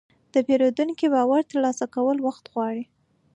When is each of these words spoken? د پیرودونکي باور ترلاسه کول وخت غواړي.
د 0.33 0.35
پیرودونکي 0.47 1.07
باور 1.13 1.41
ترلاسه 1.51 1.85
کول 1.95 2.17
وخت 2.27 2.45
غواړي. 2.53 2.83